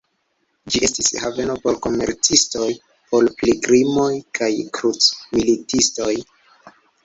[0.75, 2.71] Ĝi estis haveno por komercistoj,
[3.13, 4.09] por pilgrimoj
[4.41, 6.13] kaj krucmilitistoj.